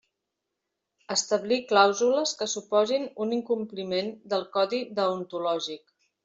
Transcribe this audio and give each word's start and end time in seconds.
Establir 1.15 1.59
clàusules 1.71 2.33
que 2.39 2.47
suposin 2.53 3.05
un 3.27 3.35
incompliment 3.37 4.11
del 4.33 4.49
Codi 4.57 4.81
Deontològic. 5.03 5.87